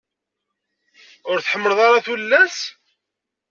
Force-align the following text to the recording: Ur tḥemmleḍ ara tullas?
Ur 1.29 1.37
tḥemmleḍ 1.39 1.79
ara 1.87 2.05
tullas? 2.05 2.57